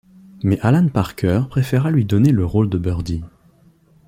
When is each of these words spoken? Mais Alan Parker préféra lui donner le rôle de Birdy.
Mais 0.41 0.57
Alan 0.63 0.87
Parker 0.87 1.43
préféra 1.47 1.91
lui 1.91 2.05
donner 2.05 2.31
le 2.31 2.43
rôle 2.43 2.71
de 2.71 2.79
Birdy. 2.79 3.21